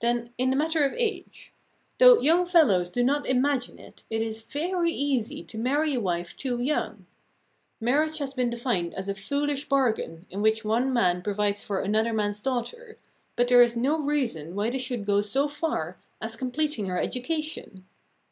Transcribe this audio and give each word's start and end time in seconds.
Then, 0.00 0.32
in 0.38 0.50
the 0.50 0.54
matter 0.54 0.84
of 0.84 0.92
age; 0.92 1.52
though 1.98 2.20
young 2.20 2.46
fellows 2.46 2.88
do 2.88 3.02
not 3.02 3.26
imagine 3.28 3.80
it, 3.80 4.04
it 4.08 4.22
is 4.22 4.40
very 4.42 4.92
easy 4.92 5.42
to 5.42 5.58
marry 5.58 5.92
a 5.92 5.98
wife 6.00 6.36
too 6.36 6.60
young. 6.60 7.06
Marriage 7.80 8.18
has 8.18 8.32
been 8.32 8.48
defined 8.48 8.94
as 8.94 9.08
a 9.08 9.14
foolish 9.16 9.68
bargain 9.68 10.24
in 10.30 10.40
which 10.40 10.64
one 10.64 10.92
man 10.92 11.20
provides 11.20 11.64
for 11.64 11.80
another 11.80 12.12
man's 12.12 12.40
daughter, 12.40 12.96
but 13.34 13.48
there 13.48 13.60
is 13.60 13.74
no 13.76 14.00
reason 14.00 14.54
why 14.54 14.70
this 14.70 14.82
should 14.82 15.04
go 15.04 15.20
so 15.20 15.48
far 15.48 15.98
as 16.20 16.36
completing 16.36 16.86
her 16.86 17.00
education. 17.00 17.84